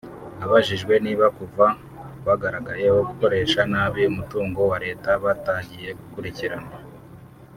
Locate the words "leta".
4.85-5.09